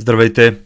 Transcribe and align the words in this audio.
Здравейте! 0.00 0.56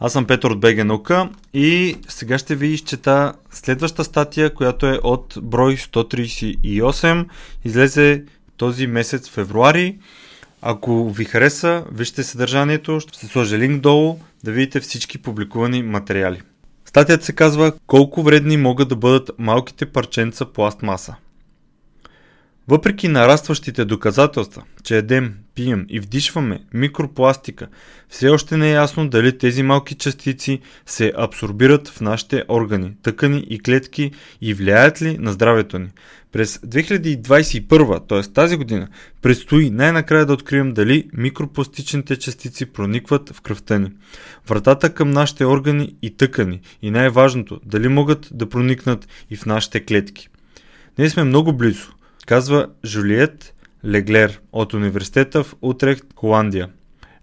Аз 0.00 0.12
съм 0.12 0.26
Петър 0.26 0.50
от 0.50 0.60
БГ 0.60 0.84
Наука 0.84 1.30
и 1.54 1.96
сега 2.08 2.38
ще 2.38 2.56
ви 2.56 2.66
изчета 2.66 3.32
следваща 3.50 4.04
статия, 4.04 4.54
която 4.54 4.86
е 4.86 5.00
от 5.02 5.38
брой 5.42 5.76
138. 5.76 7.26
Излезе 7.64 8.24
този 8.56 8.86
месец 8.86 9.30
февруари. 9.30 9.98
Ако 10.62 11.10
ви 11.10 11.24
хареса, 11.24 11.84
вижте 11.92 12.22
съдържанието, 12.22 13.00
ще 13.00 13.26
сложа 13.26 13.58
линк 13.58 13.80
долу 13.80 14.18
да 14.44 14.52
видите 14.52 14.80
всички 14.80 15.18
публикувани 15.18 15.82
материали. 15.82 16.42
Статията 16.84 17.24
се 17.24 17.32
казва 17.32 17.72
Колко 17.86 18.22
вредни 18.22 18.56
могат 18.56 18.88
да 18.88 18.96
бъдат 18.96 19.30
малките 19.38 19.86
парченца 19.86 20.44
пластмаса. 20.44 21.16
Въпреки 22.68 23.08
нарастващите 23.08 23.84
доказателства, 23.84 24.62
че 24.84 24.96
едем, 24.98 25.34
пием 25.54 25.86
и 25.88 26.00
вдишваме 26.00 26.60
микропластика, 26.74 27.68
все 28.08 28.28
още 28.28 28.56
не 28.56 28.68
е 28.68 28.72
ясно 28.72 29.08
дали 29.08 29.38
тези 29.38 29.62
малки 29.62 29.94
частици 29.94 30.60
се 30.86 31.12
абсорбират 31.16 31.88
в 31.88 32.00
нашите 32.00 32.44
органи, 32.48 32.92
тъкани 33.02 33.46
и 33.50 33.58
клетки 33.58 34.10
и 34.40 34.54
влияят 34.54 35.02
ли 35.02 35.18
на 35.18 35.32
здравето 35.32 35.78
ни. 35.78 35.88
През 36.32 36.58
2021, 36.58 38.08
т.е. 38.08 38.32
тази 38.32 38.56
година, 38.56 38.88
предстои 39.22 39.70
най-накрая 39.70 40.26
да 40.26 40.32
открием 40.32 40.72
дали 40.72 41.08
микропластичните 41.12 42.16
частици 42.16 42.66
проникват 42.66 43.30
в 43.30 43.40
кръвта 43.40 43.78
ни. 43.78 43.92
Вратата 44.48 44.94
към 44.94 45.10
нашите 45.10 45.44
органи 45.46 45.94
и 46.02 46.16
тъкани 46.16 46.60
и 46.82 46.90
най-важното, 46.90 47.60
дали 47.64 47.88
могат 47.88 48.28
да 48.32 48.48
проникнат 48.48 49.08
и 49.30 49.36
в 49.36 49.46
нашите 49.46 49.84
клетки. 49.84 50.28
Ние 50.98 51.10
сме 51.10 51.24
много 51.24 51.52
близо, 51.52 51.95
казва 52.26 52.66
Жулиет 52.84 53.54
Леглер 53.84 54.40
от 54.52 54.74
университета 54.74 55.44
в 55.44 55.54
Утрехт, 55.62 56.04
Холандия. 56.16 56.68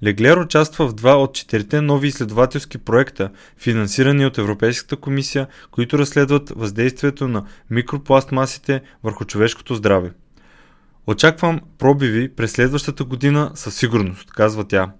Леглер 0.03 0.37
участва 0.37 0.87
в 0.87 0.93
два 0.93 1.15
от 1.15 1.35
четирите 1.35 1.81
нови 1.81 2.07
изследователски 2.07 2.77
проекта, 2.77 3.29
финансирани 3.57 4.25
от 4.25 4.37
Европейската 4.37 4.95
комисия, 4.95 5.47
които 5.71 5.97
разследват 5.97 6.49
въздействието 6.55 7.27
на 7.27 7.45
микропластмасите 7.69 8.81
върху 9.03 9.25
човешкото 9.25 9.75
здраве. 9.75 10.11
Очаквам 11.07 11.61
пробиви 11.77 12.29
през 12.29 12.51
следващата 12.51 13.03
година 13.03 13.51
със 13.55 13.75
сигурност, 13.75 14.29
казва 14.29 14.67
тя. 14.67 14.91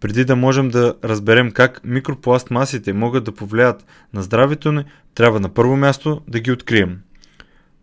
Преди 0.00 0.24
да 0.24 0.36
можем 0.36 0.68
да 0.68 0.94
разберем 1.04 1.50
как 1.50 1.80
микропластмасите 1.84 2.92
могат 2.92 3.24
да 3.24 3.32
повлият 3.32 3.84
на 4.12 4.22
здравето 4.22 4.72
ни, 4.72 4.84
трябва 5.14 5.40
на 5.40 5.48
първо 5.48 5.76
място 5.76 6.22
да 6.28 6.40
ги 6.40 6.52
открием. 6.52 7.00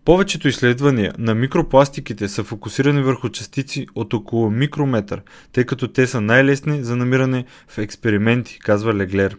Повечето 0.07 0.47
изследвания 0.47 1.13
на 1.17 1.35
микропластиките 1.35 2.27
са 2.27 2.43
фокусирани 2.43 3.01
върху 3.01 3.29
частици 3.29 3.87
от 3.95 4.13
около 4.13 4.49
микрометър, 4.49 5.21
тъй 5.51 5.63
като 5.63 5.87
те 5.87 6.07
са 6.07 6.21
най-лесни 6.21 6.83
за 6.83 6.95
намиране 6.95 7.45
в 7.67 7.77
експерименти, 7.77 8.59
казва 8.59 8.93
Леглер 8.93 9.37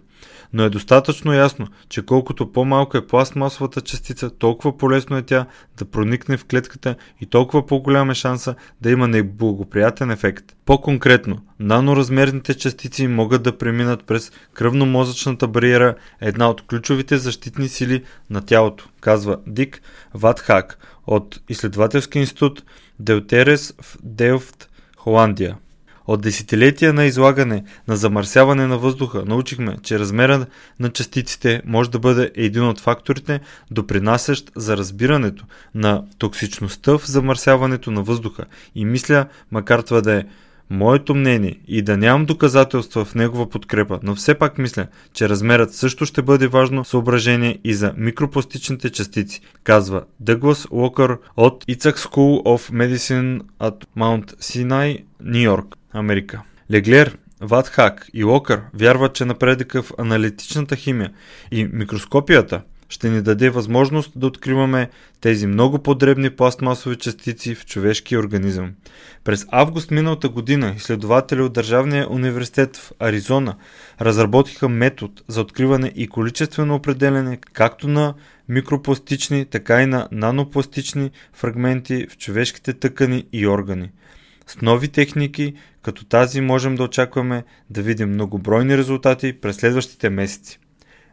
но 0.53 0.63
е 0.63 0.71
достатъчно 0.71 1.33
ясно, 1.33 1.67
че 1.89 2.07
колкото 2.07 2.53
по-малка 2.53 2.99
е 2.99 3.07
пластмасовата 3.07 3.81
частица, 3.81 4.31
толкова 4.31 4.79
по-лесно 4.79 5.17
е 5.17 5.23
тя 5.23 5.47
да 5.79 5.85
проникне 5.85 6.37
в 6.37 6.45
клетката 6.45 6.97
и 7.21 7.27
толкова 7.27 7.67
по-голям 7.67 8.11
е 8.11 8.15
шанса 8.15 8.55
да 8.81 8.91
има 8.91 9.09
неблагоприятен 9.09 10.11
ефект. 10.11 10.45
По-конкретно, 10.65 11.39
наноразмерните 11.61 12.55
частици 12.55 13.07
могат 13.07 13.43
да 13.43 13.59
преминат 13.59 14.05
през 14.05 14.33
кръвно-мозъчната 14.55 15.47
бариера, 15.47 15.95
една 16.21 16.51
от 16.51 16.67
ключовите 16.67 17.19
защитни 17.19 17.69
сили 17.69 18.05
на 18.31 18.47
тялото, 18.47 18.89
казва 19.01 19.39
Дик 19.47 19.83
Ватхак 20.15 20.79
от 21.07 21.41
изследователски 21.49 22.19
институт 22.19 22.63
Делтерес 22.99 23.75
в 23.83 23.97
Делфт, 24.03 24.69
Холандия. 24.97 25.57
От 26.09 26.21
десетилетия 26.21 26.93
на 26.93 27.05
излагане 27.05 27.65
на 27.89 27.97
замърсяване 27.97 28.67
на 28.67 28.79
въздуха 28.79 29.25
научихме, 29.27 29.77
че 29.83 29.99
размера 29.99 30.47
на 30.81 30.91
частиците 30.91 31.63
може 31.67 31.91
да 31.91 31.99
бъде 31.99 32.31
един 32.35 32.65
от 32.65 32.81
факторите, 32.81 33.41
допринасящ 33.71 34.51
за 34.57 34.77
разбирането 34.77 35.45
на 35.75 36.05
токсичността 36.19 36.99
в 36.99 37.07
замърсяването 37.07 37.91
на 37.91 38.03
въздуха. 38.03 38.45
И 38.75 38.85
мисля, 38.85 39.27
макар 39.51 39.81
това 39.81 40.01
да 40.01 40.13
е 40.13 40.25
моето 40.71 41.15
мнение 41.15 41.61
и 41.69 41.83
да 41.83 41.97
нямам 41.97 42.27
доказателства 42.27 43.05
в 43.05 43.15
негова 43.15 43.51
подкрепа, 43.51 44.01
но 44.03 44.15
все 44.15 44.35
пак 44.35 44.59
мисля, 44.59 44.87
че 45.13 45.29
размерът 45.29 45.75
също 45.75 46.07
ще 46.07 46.23
бъде 46.23 46.47
важно 46.47 46.85
съображение 46.85 47.59
и 47.65 47.75
за 47.75 47.95
микропластичните 47.97 48.91
частици, 48.91 49.41
казва 49.65 50.05
Дъглас 50.21 50.67
Уокър 50.71 51.19
от 51.37 51.65
Ицак 51.69 51.99
School 51.99 52.43
of 52.43 52.73
Medicine 52.73 53.41
at 53.61 53.85
Mount 53.99 54.37
Sinai, 54.37 55.05
Нью 55.21 55.43
Йорк. 55.43 55.78
Америка. 55.93 56.43
Леглер, 56.71 57.19
Ватхак 57.41 58.07
и 58.15 58.25
Локър 58.25 58.61
вярват, 58.75 59.15
че 59.15 59.25
напредъка 59.25 59.83
в 59.83 59.93
аналитичната 59.99 60.77
химия 60.77 61.13
и 61.51 61.65
микроскопията 61.65 62.63
ще 62.89 63.11
ни 63.11 63.23
даде 63.23 63.51
възможност 63.51 64.13
да 64.17 64.27
откриваме 64.27 64.91
тези 65.21 65.47
много 65.47 65.79
по-дребни 65.79 66.31
пластмасови 66.31 66.97
частици 66.97 67.55
в 67.55 67.67
човешкия 67.67 68.19
организъм. 68.19 68.75
През 69.25 69.47
август 69.51 69.91
миналата 69.91 70.29
година 70.29 70.75
изследователи 70.77 71.43
от 71.43 71.53
Държавния 71.53 72.13
университет 72.13 72.77
в 72.77 72.93
Аризона 72.99 73.57
разработиха 74.01 74.69
метод 74.69 75.13
за 75.29 75.41
откриване 75.41 75.93
и 75.97 76.09
количествено 76.09 76.75
определене 76.75 77.39
както 77.53 77.89
на 77.89 78.15
микропластични, 78.49 79.45
така 79.45 79.83
и 79.83 79.87
на 79.87 80.09
нанопластични 80.13 81.11
фрагменти 81.33 82.07
в 82.11 82.19
човешките 82.19 82.73
тъкани 82.73 83.27
и 83.33 83.47
органи. 83.47 83.91
С 84.49 84.61
нови 84.61 84.89
техники, 84.89 85.55
като 85.83 86.05
тази, 86.05 86.41
можем 86.41 86.75
да 86.75 86.83
очакваме 86.83 87.45
да 87.71 87.83
видим 87.83 88.11
многобройни 88.11 88.79
резултати 88.79 89.33
през 89.33 89.57
следващите 89.57 90.11
месеци. 90.11 90.59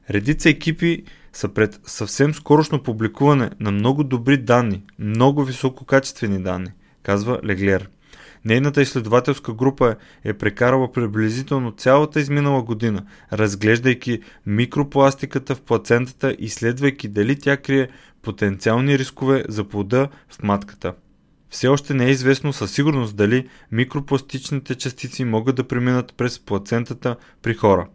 Редица 0.09 0.49
екипи 0.49 1.03
са 1.33 1.49
пред 1.49 1.79
съвсем 1.85 2.33
скорошно 2.33 2.83
публикуване 2.83 3.49
на 3.59 3.71
много 3.71 4.03
добри 4.03 4.37
данни, 4.37 4.83
много 4.99 5.43
висококачествени 5.43 6.43
данни, 6.43 6.71
казва 7.03 7.39
Леглер. 7.45 7.89
Нейната 8.45 8.81
изследователска 8.81 9.53
група 9.53 9.95
е 10.23 10.33
прекарала 10.33 10.91
приблизително 10.91 11.71
цялата 11.71 12.19
изминала 12.19 12.63
година, 12.63 13.05
разглеждайки 13.33 14.21
микропластиката 14.45 15.55
в 15.55 15.61
плацентата 15.61 16.35
и 16.39 16.49
следвайки 16.49 17.07
дали 17.07 17.39
тя 17.39 17.57
крие 17.57 17.89
потенциални 18.21 18.99
рискове 18.99 19.43
за 19.47 19.63
плода 19.63 20.09
в 20.29 20.43
матката. 20.43 20.93
Все 21.55 21.67
още 21.67 21.93
не 21.93 22.05
е 22.05 22.09
известно 22.09 22.53
със 22.53 22.71
сигурност 22.71 23.15
дали 23.15 23.49
микропластичните 23.71 24.75
частици 24.75 25.25
могат 25.25 25.55
да 25.55 25.67
преминат 25.67 26.13
през 26.17 26.39
плацентата 26.39 27.15
при 27.41 27.53
хора. 27.53 27.87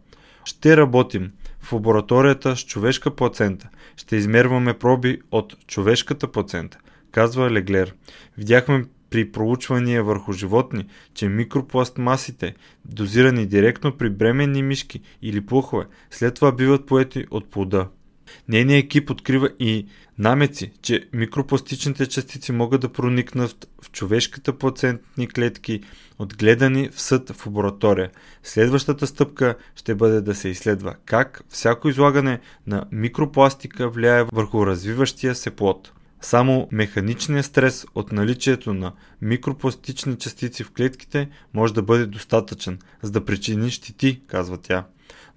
Ще 0.45 0.77
работим 0.77 1.31
в 1.59 1.73
лабораторията 1.73 2.55
с 2.55 2.65
човешка 2.65 3.15
плацента. 3.15 3.69
Ще 3.97 4.15
измерваме 4.15 4.73
проби 4.73 5.21
от 5.31 5.55
човешката 5.67 6.31
плацента, 6.31 6.77
казва 7.11 7.51
Леглер. 7.51 7.93
Видяхме 8.37 8.85
при 9.09 9.31
проучвания 9.31 10.03
върху 10.03 10.33
животни, 10.33 10.87
че 11.13 11.29
микропластмасите, 11.29 12.55
дозирани 12.85 13.45
директно 13.45 13.97
при 13.97 14.09
бременни 14.09 14.63
мишки 14.63 15.01
или 15.21 15.45
плухове, 15.45 15.85
след 16.11 16.35
това 16.35 16.51
биват 16.51 16.85
поети 16.85 17.25
от 17.31 17.49
плода. 17.49 17.87
Нейният 18.49 18.85
екип 18.85 19.09
открива 19.09 19.49
и 19.59 19.87
намеци, 20.19 20.71
че 20.81 21.07
микропластичните 21.13 22.05
частици 22.05 22.51
могат 22.51 22.81
да 22.81 22.89
проникнат 22.89 23.69
в 23.81 23.91
човешката 23.91 24.57
плацентни 24.57 25.27
клетки, 25.27 25.81
отгледани 26.19 26.89
в 26.89 27.01
съд 27.01 27.29
в 27.29 27.45
лаборатория. 27.45 28.09
Следващата 28.43 29.07
стъпка 29.07 29.55
ще 29.75 29.95
бъде 29.95 30.21
да 30.21 30.35
се 30.35 30.49
изследва 30.49 30.95
как 31.05 31.43
всяко 31.49 31.89
излагане 31.89 32.39
на 32.67 32.85
микропластика 32.91 33.89
влияе 33.89 34.23
върху 34.33 34.65
развиващия 34.65 35.35
се 35.35 35.51
плод. 35.51 35.91
Само 36.21 36.67
механичният 36.71 37.45
стрес 37.45 37.85
от 37.95 38.11
наличието 38.11 38.73
на 38.73 38.93
микропластични 39.21 40.17
частици 40.17 40.63
в 40.63 40.71
клетките 40.71 41.29
може 41.53 41.73
да 41.73 41.81
бъде 41.81 42.05
достатъчен, 42.05 42.79
за 43.01 43.11
да 43.11 43.25
причини 43.25 43.71
щети, 43.71 44.21
казва 44.27 44.57
тя 44.57 44.85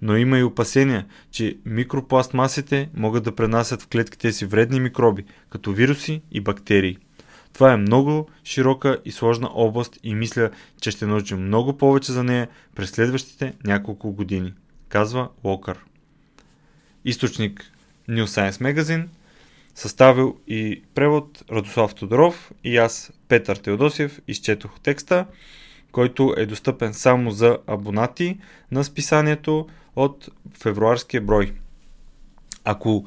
но 0.01 0.17
има 0.17 0.39
и 0.39 0.43
опасения, 0.43 1.05
че 1.31 1.57
микропластмасите 1.65 2.89
могат 2.93 3.23
да 3.23 3.35
пренасят 3.35 3.81
в 3.81 3.87
клетките 3.87 4.31
си 4.31 4.45
вредни 4.45 4.79
микроби, 4.79 5.25
като 5.49 5.71
вируси 5.71 6.21
и 6.31 6.41
бактерии. 6.41 6.97
Това 7.53 7.73
е 7.73 7.77
много 7.77 8.29
широка 8.43 8.97
и 9.05 9.11
сложна 9.11 9.49
област 9.53 9.99
и 10.03 10.15
мисля, 10.15 10.49
че 10.81 10.91
ще 10.91 11.05
научим 11.05 11.45
много 11.45 11.77
повече 11.77 12.11
за 12.11 12.23
нея 12.23 12.47
през 12.75 12.89
следващите 12.89 13.53
няколко 13.63 14.11
години, 14.11 14.53
казва 14.89 15.29
Локър. 15.43 15.79
Източник 17.05 17.71
New 18.09 18.25
Science 18.25 18.51
Magazine, 18.51 19.07
съставил 19.75 20.37
и 20.47 20.81
превод 20.95 21.43
Радослав 21.51 21.95
Тодоров 21.95 22.51
и 22.63 22.77
аз, 22.77 23.11
Петър 23.27 23.55
Теодосиев, 23.55 24.19
изчетох 24.27 24.79
текста, 24.79 25.25
който 25.91 26.33
е 26.37 26.45
достъпен 26.45 26.93
само 26.93 27.31
за 27.31 27.57
абонати 27.67 28.39
на 28.71 28.83
списанието 28.83 29.67
от 29.95 30.29
февруарския 30.59 31.21
брой. 31.21 31.53
Ако 32.63 33.05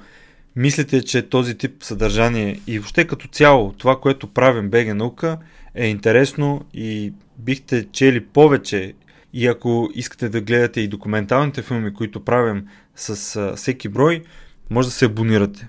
мислите, 0.56 1.02
че 1.02 1.28
този 1.28 1.58
тип 1.58 1.82
съдържание 1.82 2.60
и 2.66 2.78
въобще 2.78 3.06
като 3.06 3.28
цяло 3.28 3.72
това, 3.72 4.00
което 4.00 4.26
правим 4.26 4.70
БГ 4.70 4.94
наука 4.94 5.38
е 5.74 5.86
интересно 5.86 6.64
и 6.74 7.12
бихте 7.38 7.88
чели 7.92 8.26
повече 8.26 8.94
И 9.32 9.46
ако 9.46 9.90
искате 9.94 10.28
да 10.28 10.40
гледате 10.40 10.80
и 10.80 10.88
документалните 10.88 11.62
филми, 11.62 11.94
които 11.94 12.24
правим 12.24 12.66
с 12.96 13.36
а, 13.36 13.56
всеки 13.56 13.88
брой, 13.88 14.24
може 14.70 14.88
да 14.88 14.92
се 14.92 15.04
абонирате. 15.04 15.68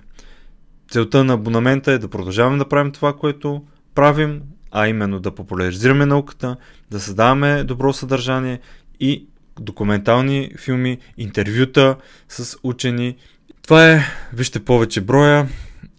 Целта 0.90 1.24
на 1.24 1.32
абонамента 1.32 1.92
е 1.92 1.98
да 1.98 2.08
продължаваме 2.08 2.58
да 2.58 2.68
правим 2.68 2.92
това, 2.92 3.16
което 3.16 3.64
правим, 3.94 4.42
а 4.70 4.88
именно 4.88 5.20
да 5.20 5.34
популяризираме 5.34 6.06
науката, 6.06 6.56
да 6.90 7.00
създаваме 7.00 7.64
добро 7.64 7.92
съдържание 7.92 8.60
и 9.00 9.26
документални 9.60 10.52
филми, 10.58 10.98
интервюта 11.18 11.96
с 12.28 12.56
учени. 12.62 13.16
Това 13.62 13.92
е, 13.92 14.00
вижте 14.32 14.64
повече 14.64 15.00
броя 15.00 15.48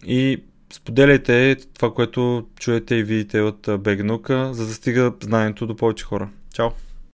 и 0.06 0.42
споделяйте 0.72 1.56
това, 1.74 1.94
което 1.94 2.46
чуете 2.60 2.94
и 2.94 3.02
видите 3.02 3.40
от 3.40 3.68
Бегнука, 3.78 4.54
за 4.54 4.66
да 4.66 4.74
стига 4.74 5.12
знанието 5.22 5.66
до 5.66 5.76
повече 5.76 6.04
хора. 6.04 6.28
Чао! 6.54 6.70